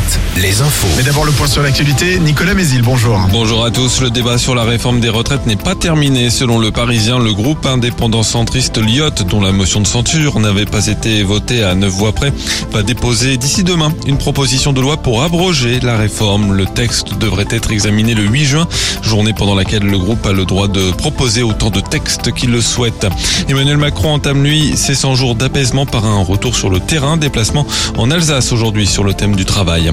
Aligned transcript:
fête. 0.00 0.23
Les 0.36 0.60
infos. 0.62 0.88
Mais 0.96 1.02
d'abord 1.02 1.24
le 1.24 1.32
point 1.32 1.46
sur 1.46 1.62
l'actualité, 1.62 2.18
Nicolas 2.18 2.54
Mézil, 2.54 2.82
bonjour. 2.82 3.20
Bonjour 3.30 3.64
à 3.64 3.70
tous. 3.70 4.00
Le 4.00 4.10
débat 4.10 4.36
sur 4.38 4.54
la 4.54 4.64
réforme 4.64 5.00
des 5.00 5.08
retraites 5.08 5.46
n'est 5.46 5.56
pas 5.56 5.74
terminé. 5.74 6.30
Selon 6.30 6.58
le 6.58 6.70
Parisien, 6.70 7.18
le 7.18 7.32
groupe 7.32 7.64
indépendant 7.66 8.22
centriste 8.22 8.78
Lyotte, 8.78 9.26
dont 9.28 9.40
la 9.40 9.52
motion 9.52 9.80
de 9.80 9.86
censure 9.86 10.40
n'avait 10.40 10.64
pas 10.64 10.88
été 10.88 11.22
votée 11.22 11.62
à 11.62 11.74
neuf 11.74 11.92
voix 11.92 12.12
près, 12.12 12.32
va 12.72 12.82
déposer 12.82 13.36
d'ici 13.36 13.62
demain 13.62 13.92
une 14.06 14.18
proposition 14.18 14.72
de 14.72 14.80
loi 14.80 14.96
pour 14.96 15.22
abroger 15.22 15.78
la 15.80 15.96
réforme. 15.96 16.52
Le 16.54 16.66
texte 16.66 17.16
devrait 17.18 17.46
être 17.50 17.70
examiné 17.70 18.14
le 18.14 18.24
8 18.24 18.44
juin, 18.44 18.68
journée 19.02 19.34
pendant 19.34 19.54
laquelle 19.54 19.84
le 19.84 19.98
groupe 19.98 20.26
a 20.26 20.32
le 20.32 20.44
droit 20.44 20.68
de 20.68 20.90
proposer 20.92 21.42
autant 21.42 21.70
de 21.70 21.80
textes 21.80 22.32
qu'il 22.32 22.50
le 22.50 22.60
souhaite. 22.60 23.06
Emmanuel 23.48 23.76
Macron 23.76 24.14
entame 24.14 24.42
lui 24.42 24.76
ses 24.76 24.94
100 24.94 25.14
jours 25.14 25.34
d'apaisement 25.36 25.86
par 25.86 26.04
un 26.04 26.22
retour 26.22 26.56
sur 26.56 26.70
le 26.70 26.80
terrain, 26.80 27.16
déplacement 27.16 27.66
en 27.96 28.10
Alsace 28.10 28.52
aujourd'hui 28.52 28.86
sur 28.86 29.04
le 29.04 29.14
thème 29.14 29.36
du 29.36 29.44
travail. 29.44 29.92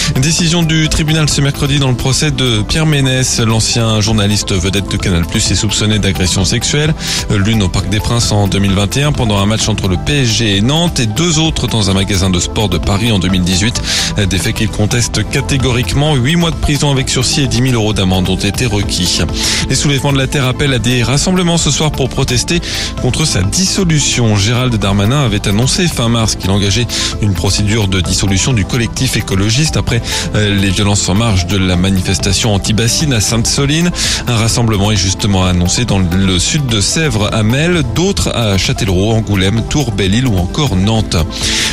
Décision 0.19 0.61
du 0.61 0.89
tribunal 0.89 1.29
ce 1.29 1.41
mercredi 1.41 1.79
dans 1.79 1.89
le 1.89 1.95
procès 1.95 2.31
de 2.31 2.61
Pierre 2.61 2.85
Ménès, 2.85 3.39
l'ancien 3.39 4.01
journaliste 4.01 4.51
vedette 4.53 4.91
de 4.91 4.97
Canal+, 4.97 5.23
est 5.33 5.55
soupçonné 5.55 5.99
d'agression 5.99 6.45
sexuelle, 6.45 6.93
l'une 7.29 7.63
au 7.63 7.69
Parc 7.69 7.89
des 7.89 7.99
Princes 7.99 8.31
en 8.31 8.47
2021 8.47 9.13
pendant 9.13 9.39
un 9.39 9.45
match 9.45 9.67
entre 9.69 9.87
le 9.87 9.97
PSG 9.97 10.57
et 10.57 10.61
Nantes 10.61 10.99
et 10.99 11.05
deux 11.05 11.39
autres 11.39 11.67
dans 11.67 11.89
un 11.89 11.93
magasin 11.93 12.29
de 12.29 12.39
sport 12.39 12.69
de 12.69 12.77
Paris 12.77 13.11
en 13.11 13.19
2018. 13.19 13.81
Des 14.29 14.37
faits 14.37 14.55
qu'il 14.55 14.69
conteste 14.69 15.27
catégoriquement. 15.29 16.15
Huit 16.15 16.35
mois 16.35 16.51
de 16.51 16.55
prison 16.55 16.91
avec 16.91 17.09
sursis 17.09 17.41
et 17.41 17.47
10 17.47 17.69
000 17.71 17.73
euros 17.73 17.93
d'amende 17.93 18.29
ont 18.29 18.35
été 18.35 18.65
requis. 18.65 19.19
Les 19.69 19.75
soulèvements 19.75 20.13
de 20.13 20.17
la 20.17 20.27
Terre 20.27 20.45
appellent 20.45 20.73
à 20.73 20.79
des 20.79 21.03
rassemblements 21.03 21.57
ce 21.57 21.71
soir 21.71 21.91
pour 21.91 22.09
protester 22.09 22.61
contre 23.01 23.25
sa 23.25 23.41
dissolution. 23.41 24.35
Gérald 24.35 24.75
Darmanin 24.75 25.23
avait 25.23 25.47
annoncé 25.47 25.87
fin 25.87 26.09
mars 26.09 26.35
qu'il 26.35 26.51
engageait 26.51 26.87
une 27.21 27.33
procédure 27.33 27.87
de 27.87 28.01
dissolution 28.01 28.53
du 28.53 28.65
collectif 28.65 29.15
écologiste 29.17 29.77
après 29.77 30.00
euh, 30.35 30.55
les 30.55 30.69
violences 30.69 31.07
en 31.09 31.15
marge 31.15 31.47
de 31.47 31.57
la 31.57 31.75
manifestation 31.75 32.53
anti-bassine 32.53 33.13
à 33.13 33.21
Sainte-Soline. 33.21 33.91
Un 34.27 34.35
rassemblement 34.35 34.91
est 34.91 34.95
justement 34.95 35.45
annoncé 35.45 35.85
dans 35.85 35.99
le 35.99 36.39
sud 36.39 36.65
de 36.67 36.81
Sèvres 36.81 37.29
à 37.33 37.43
Mel, 37.43 37.83
d'autres 37.95 38.29
à 38.35 38.57
Châtellerault, 38.57 39.11
Angoulême, 39.11 39.63
Tours, 39.69 39.91
Belle-Île 39.91 40.27
ou 40.27 40.37
encore 40.37 40.75
Nantes. 40.75 41.17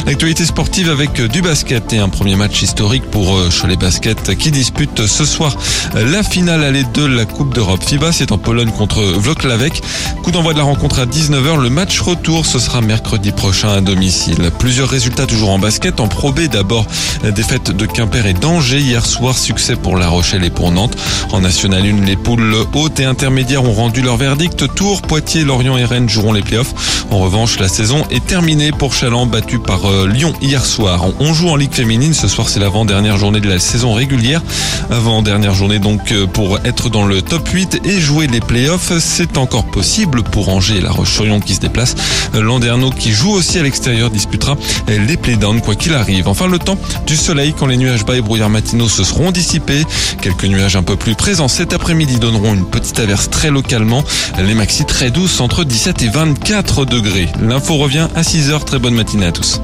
L'actualité 0.08 0.46
sportive 0.46 0.88
avec 0.88 1.20
du 1.20 1.42
basket 1.42 1.92
et 1.92 1.98
un 1.98 2.08
premier 2.08 2.34
match 2.34 2.62
historique 2.62 3.02
pour 3.10 3.36
euh, 3.36 3.50
Cholet 3.50 3.76
Basket 3.76 4.34
qui 4.38 4.50
dispute 4.50 5.06
ce 5.06 5.26
soir 5.26 5.54
la 5.94 6.22
finale 6.22 6.64
allée 6.64 6.84
de 6.94 7.04
la 7.04 7.26
Coupe 7.26 7.54
d'Europe. 7.54 7.84
FIBA, 7.84 8.12
c'est 8.12 8.32
en 8.32 8.38
Pologne 8.38 8.70
contre 8.70 9.02
Vloklavek. 9.02 9.82
Coup 10.22 10.30
d'envoi 10.30 10.54
de 10.54 10.58
la 10.58 10.64
rencontre 10.64 11.00
à 11.00 11.04
19h. 11.04 11.60
Le 11.60 11.68
match 11.68 12.00
retour, 12.00 12.46
ce 12.46 12.58
sera 12.58 12.80
mercredi 12.80 13.32
prochain 13.32 13.68
à 13.68 13.80
domicile. 13.82 14.50
Plusieurs 14.58 14.88
résultats 14.88 15.26
toujours 15.26 15.50
en 15.50 15.58
basket. 15.58 16.00
En 16.00 16.08
Pro 16.08 16.32
B, 16.32 16.48
d'abord, 16.50 16.86
défaite 17.24 17.70
de 17.70 17.84
Quimper 17.84 18.24
et 18.26 18.32
d'Angers. 18.32 18.80
Hier 18.80 19.04
soir, 19.04 19.36
succès 19.36 19.76
pour 19.76 19.98
La 19.98 20.08
Rochelle 20.08 20.44
et 20.44 20.50
pour 20.50 20.72
Nantes. 20.72 20.96
En 21.32 21.40
National 21.40 21.82
1, 21.82 22.04
les 22.06 22.16
poules 22.16 22.56
hautes 22.74 22.98
et 23.00 23.04
intermédiaires 23.04 23.64
ont 23.64 23.74
rendu 23.74 24.00
leur 24.00 24.16
verdict. 24.16 24.74
Tours, 24.74 25.02
Poitiers, 25.02 25.44
Lorient 25.44 25.76
et 25.76 25.84
Rennes 25.84 26.08
joueront 26.08 26.32
les 26.32 26.42
playoffs. 26.42 27.04
En 27.10 27.18
revanche, 27.18 27.58
la 27.58 27.68
saison 27.68 28.04
est 28.10 28.24
terminée 28.26 28.72
pour 28.72 28.94
Chaland, 28.94 29.26
battu 29.26 29.58
par 29.58 29.86
euh, 29.86 29.97
Lyon 30.06 30.32
hier 30.40 30.64
soir. 30.64 31.06
On 31.20 31.32
joue 31.34 31.48
en 31.48 31.56
Ligue 31.56 31.72
féminine. 31.72 32.14
Ce 32.14 32.28
soir, 32.28 32.48
c'est 32.48 32.60
l'avant-dernière 32.60 33.16
journée 33.16 33.40
de 33.40 33.48
la 33.48 33.58
saison 33.58 33.92
régulière. 33.92 34.42
Avant-dernière 34.90 35.54
journée 35.54 35.78
donc 35.78 36.12
euh, 36.12 36.26
pour 36.26 36.58
être 36.64 36.88
dans 36.88 37.04
le 37.04 37.22
top 37.22 37.48
8 37.48 37.80
et 37.84 38.00
jouer 38.00 38.26
les 38.26 38.40
playoffs. 38.40 38.92
C'est 38.98 39.36
encore 39.36 39.64
possible 39.64 40.22
pour 40.22 40.48
Angers 40.48 40.78
et 40.78 40.80
La 40.80 40.90
Roche-sur-Yon 40.90 41.40
qui 41.40 41.54
se 41.54 41.60
déplacent. 41.60 41.96
Landerneau 42.34 42.90
qui 42.90 43.12
joue 43.12 43.32
aussi 43.32 43.58
à 43.58 43.62
l'extérieur 43.62 44.10
disputera 44.10 44.56
les 44.88 45.16
playdowns 45.16 45.60
quoi 45.60 45.74
qu'il 45.74 45.94
arrive. 45.94 46.28
Enfin, 46.28 46.46
le 46.46 46.58
temps 46.58 46.78
du 47.06 47.16
soleil 47.16 47.54
quand 47.58 47.66
les 47.66 47.76
nuages 47.76 48.04
bas 48.04 48.16
et 48.16 48.20
brouillards 48.20 48.50
matinaux 48.50 48.88
se 48.88 49.04
seront 49.04 49.30
dissipés. 49.30 49.84
Quelques 50.20 50.44
nuages 50.44 50.76
un 50.76 50.82
peu 50.82 50.96
plus 50.96 51.14
présents 51.14 51.48
cet 51.48 51.72
après-midi 51.72 52.18
donneront 52.18 52.54
une 52.54 52.66
petite 52.66 52.98
averse 53.00 53.30
très 53.30 53.50
localement. 53.50 54.04
Les 54.38 54.54
maxis 54.54 54.84
très 54.84 55.10
douces 55.10 55.40
entre 55.40 55.64
17 55.64 56.02
et 56.02 56.08
24 56.08 56.84
degrés. 56.84 57.28
L'info 57.40 57.76
revient 57.76 58.08
à 58.14 58.22
6h. 58.22 58.64
Très 58.64 58.78
bonne 58.78 58.94
matinée 58.94 59.26
à 59.26 59.32
tous. 59.32 59.60